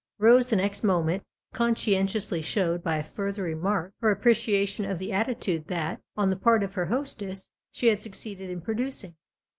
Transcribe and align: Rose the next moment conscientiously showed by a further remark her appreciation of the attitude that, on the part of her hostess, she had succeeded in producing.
Rose 0.17 0.49
the 0.49 0.55
next 0.55 0.83
moment 0.83 1.21
conscientiously 1.53 2.41
showed 2.41 2.81
by 2.81 2.97
a 2.97 3.03
further 3.03 3.43
remark 3.43 3.93
her 4.01 4.09
appreciation 4.09 4.83
of 4.83 4.97
the 4.97 5.13
attitude 5.13 5.67
that, 5.67 6.01
on 6.17 6.31
the 6.31 6.35
part 6.37 6.63
of 6.63 6.73
her 6.73 6.87
hostess, 6.87 7.51
she 7.71 7.85
had 7.85 8.01
succeeded 8.01 8.49
in 8.49 8.61
producing. 8.61 9.13